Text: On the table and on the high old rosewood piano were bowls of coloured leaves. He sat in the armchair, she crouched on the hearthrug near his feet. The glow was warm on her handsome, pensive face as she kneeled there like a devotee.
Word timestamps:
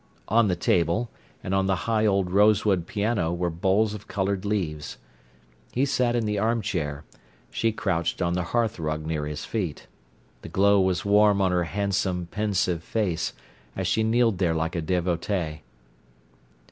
On 0.29 0.47
the 0.47 0.55
table 0.55 1.11
and 1.43 1.53
on 1.53 1.67
the 1.67 1.75
high 1.85 2.07
old 2.07 2.31
rosewood 2.31 2.87
piano 2.87 3.31
were 3.31 3.51
bowls 3.51 3.93
of 3.93 4.07
coloured 4.07 4.45
leaves. 4.45 4.97
He 5.73 5.85
sat 5.85 6.15
in 6.15 6.25
the 6.25 6.39
armchair, 6.39 7.03
she 7.51 7.71
crouched 7.71 8.19
on 8.19 8.33
the 8.33 8.45
hearthrug 8.45 9.05
near 9.05 9.27
his 9.27 9.45
feet. 9.45 9.85
The 10.41 10.49
glow 10.49 10.81
was 10.81 11.05
warm 11.05 11.39
on 11.39 11.51
her 11.51 11.65
handsome, 11.65 12.25
pensive 12.31 12.81
face 12.81 13.33
as 13.75 13.85
she 13.85 14.01
kneeled 14.01 14.39
there 14.39 14.55
like 14.55 14.75
a 14.75 14.81
devotee. 14.81 15.61